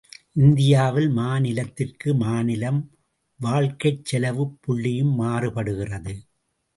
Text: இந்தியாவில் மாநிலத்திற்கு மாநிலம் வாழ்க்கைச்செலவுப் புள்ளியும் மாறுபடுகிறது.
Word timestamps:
இந்தியாவில் 0.35 1.09
மாநிலத்திற்கு 1.09 2.13
மாநிலம் 2.15 2.79
வாழ்க்கைச்செலவுப் 3.39 4.55
புள்ளியும் 4.61 5.13
மாறுபடுகிறது. 5.19 6.15